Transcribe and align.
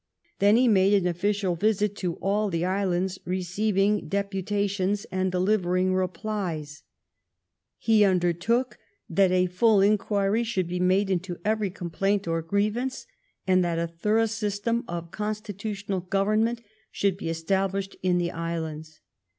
Then 0.39 0.55
he 0.55 0.67
made 0.67 0.95
an 0.95 1.05
official 1.05 1.55
visit 1.55 1.95
to 1.97 2.15
all 2.15 2.49
the 2.49 2.65
islands, 2.65 3.19
receiv 3.23 3.77
ing 3.77 4.07
deputations 4.07 5.05
and 5.11 5.31
delivering 5.31 5.93
replies. 5.93 6.81
He 7.77 8.03
under 8.03 8.33
THE 8.33 8.39
IONIAN 8.39 8.41
ISLANDS 8.41 8.45
207 8.45 8.69
took 8.71 9.15
that 9.15 9.31
a 9.31 9.45
full 9.45 9.81
inquiry 9.81 10.43
should 10.43 10.67
be 10.67 10.79
made 10.79 11.11
into 11.11 11.37
every 11.45 11.69
complaint 11.69 12.27
or 12.27 12.41
grievance, 12.41 13.05
and 13.45 13.63
that 13.63 13.77
a 13.77 13.85
thorough 13.85 14.25
system 14.25 14.83
of 14.87 15.11
constitutional 15.11 15.99
government 15.99 16.61
should 16.91 17.15
be 17.15 17.29
es 17.29 17.43
tablished 17.43 17.95
in 18.01 18.17
the 18.17 18.31
islands. 18.31 19.01